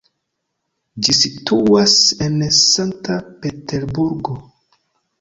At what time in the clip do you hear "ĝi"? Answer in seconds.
1.07-1.15